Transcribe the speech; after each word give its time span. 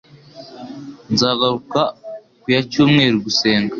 Nzagaruka 1.13 1.81
ku 2.41 2.47
ya 2.55 2.61
cyumweru 2.71 3.15
gusenga 3.25 3.69